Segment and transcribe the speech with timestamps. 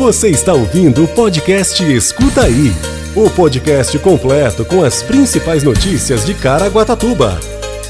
[0.00, 2.72] Você está ouvindo o podcast Escuta Aí
[3.14, 7.38] o podcast completo com as principais notícias de Caraguatatuba.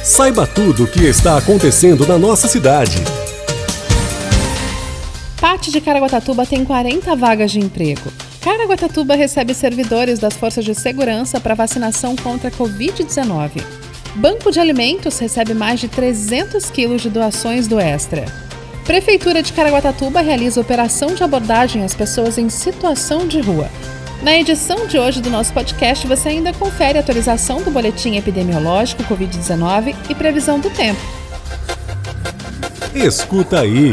[0.03, 2.97] Saiba tudo o que está acontecendo na nossa cidade.
[5.41, 8.11] Parte de Caraguatatuba tem 40 vagas de emprego.
[8.41, 13.63] Caraguatatuba recebe servidores das forças de segurança para vacinação contra a Covid-19.
[14.17, 18.51] Banco de Alimentos recebe mais de 300 quilos de doações do Extra.
[18.85, 23.69] Prefeitura de Caraguatatuba realiza operação de abordagem às pessoas em situação de rua.
[24.23, 29.03] Na edição de hoje do nosso podcast, você ainda confere a atualização do boletim epidemiológico
[29.05, 31.01] Covid-19 e previsão do tempo.
[32.95, 33.93] Escuta aí.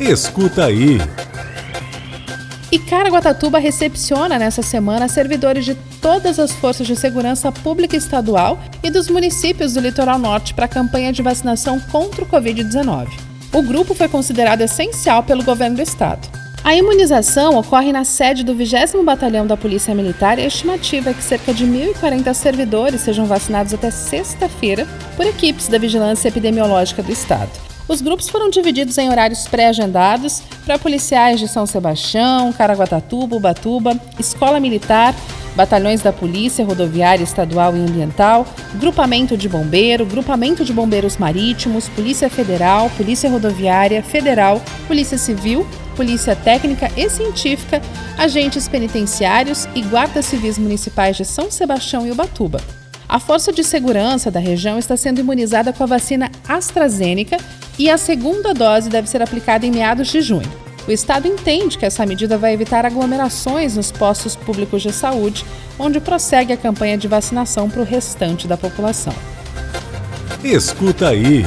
[0.00, 0.98] Escuta aí.
[2.74, 8.90] E Caraguatatuba recepciona nessa semana servidores de todas as forças de segurança pública estadual e
[8.90, 13.06] dos municípios do litoral norte para a campanha de vacinação contra o Covid-19.
[13.52, 16.28] O grupo foi considerado essencial pelo governo do estado.
[16.64, 21.14] A imunização ocorre na sede do 20 Batalhão da Polícia Militar e a estimativa é
[21.14, 24.84] que cerca de 1.040 servidores sejam vacinados até sexta-feira
[25.16, 27.63] por equipes da Vigilância Epidemiológica do Estado.
[27.86, 34.58] Os grupos foram divididos em horários pré-agendados para policiais de São Sebastião, Caraguatatuba, Ubatuba, Escola
[34.58, 35.14] Militar,
[35.54, 38.46] batalhões da Polícia Rodoviária Estadual e Ambiental,
[38.76, 46.34] Grupamento de Bombeiro, Grupamento de Bombeiros Marítimos, Polícia Federal, Polícia Rodoviária Federal, Polícia Civil, Polícia
[46.34, 47.82] Técnica e Científica,
[48.16, 52.62] agentes penitenciários e guardas civis municipais de São Sebastião e Ubatuba.
[53.06, 57.36] A Força de Segurança da região está sendo imunizada com a vacina AstraZeneca
[57.78, 60.64] e a segunda dose deve ser aplicada em meados de junho.
[60.86, 65.44] O Estado entende que essa medida vai evitar aglomerações nos postos públicos de saúde,
[65.78, 69.14] onde prossegue a campanha de vacinação para o restante da população.
[70.42, 71.44] Escuta aí.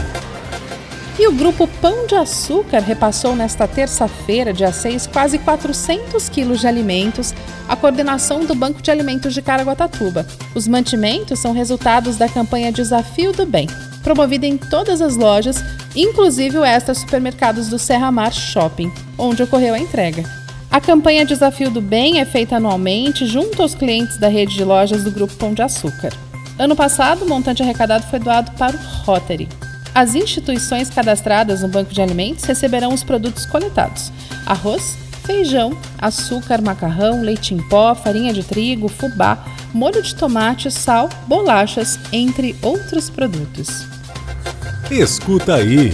[1.19, 6.67] E o grupo Pão de Açúcar repassou nesta terça-feira, dia 6, quase 400 quilos de
[6.67, 7.33] alimentos
[7.67, 10.27] à coordenação do Banco de Alimentos de Caraguatatuba.
[10.53, 13.67] Os mantimentos são resultados da campanha Desafio do Bem,
[14.07, 15.61] promovida em todas as lojas,
[15.93, 20.23] inclusive o Extra Supermercados do Serra Mar Shopping, onde ocorreu a entrega.
[20.71, 25.03] A campanha Desafio do Bem é feita anualmente junto aos clientes da rede de lojas
[25.03, 26.13] do Grupo Pão de Açúcar.
[26.57, 29.49] Ano passado, o montante arrecadado foi doado para o Rotary.
[29.93, 34.09] As instituições cadastradas no Banco de Alimentos receberão os produtos coletados:
[34.45, 39.43] arroz, feijão, açúcar, macarrão, leite em pó, farinha de trigo, fubá,
[39.73, 43.85] molho de tomate, sal, bolachas, entre outros produtos.
[44.89, 45.93] Escuta aí.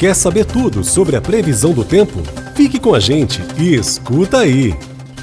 [0.00, 2.22] Quer saber tudo sobre a previsão do tempo?
[2.54, 4.74] Fique com a gente e escuta aí!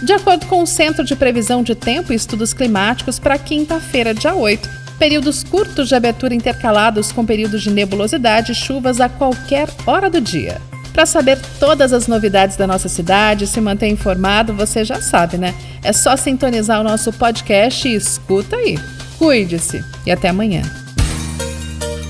[0.03, 4.35] De acordo com o Centro de Previsão de Tempo e Estudos Climáticos, para quinta-feira, dia
[4.35, 4.69] 8,
[4.99, 10.21] períodos curtos de abertura intercalados com períodos de nebulosidade e chuvas a qualquer hora do
[10.21, 10.61] dia.
[10.93, 15.39] Para saber todas as novidades da nossa cidade e se manter informado, você já sabe,
[15.39, 15.55] né?
[15.83, 18.77] É só sintonizar o nosso podcast e escuta aí.
[19.17, 20.61] Cuide-se e até amanhã.